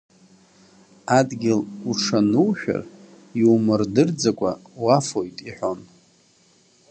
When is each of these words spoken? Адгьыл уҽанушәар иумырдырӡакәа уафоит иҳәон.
Адгьыл 1.17 1.61
уҽанушәар 1.89 2.83
иумырдырӡакәа 3.41 4.51
уафоит 4.83 5.37
иҳәон. 5.49 5.79